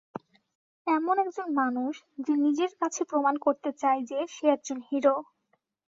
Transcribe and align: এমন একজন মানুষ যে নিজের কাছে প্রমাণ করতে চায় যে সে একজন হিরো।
এমন 0.87 1.15
একজন 1.19 1.47
মানুষ 1.61 1.93
যে 2.25 2.33
নিজের 2.45 2.71
কাছে 2.81 3.01
প্রমাণ 3.03 3.35
করতে 3.37 3.69
চায় 3.81 4.01
যে 4.05 4.19
সে 4.33 4.45
একজন 4.47 4.77
হিরো। 4.87 5.15